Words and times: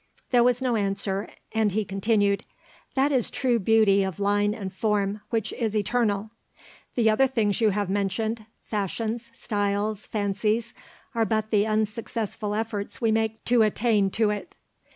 There 0.31 0.43
was 0.43 0.63
no 0.63 0.75
answer 0.75 1.29
and 1.51 1.73
he 1.73 1.85
continued: 1.85 2.43
"That 2.95 3.11
is 3.11 3.29
true 3.29 3.59
beauty 3.59 4.01
of 4.01 4.19
line 4.19 4.55
and 4.55 4.73
form, 4.73 5.21
which 5.29 5.53
is 5.53 5.75
eternal. 5.75 6.31
The 6.95 7.07
other 7.07 7.27
things 7.27 7.61
you 7.61 7.69
have 7.69 7.87
mentioned, 7.87 8.43
fashions, 8.63 9.29
styles, 9.35 10.07
fancies, 10.07 10.73
are 11.13 11.23
but 11.25 11.51
the 11.51 11.67
unsuccessful 11.67 12.55
efforts 12.55 12.99
we 12.99 13.11
make 13.11 13.45
to 13.45 13.61
attain 13.61 14.09
to 14.17 14.31
it. 14.31 14.55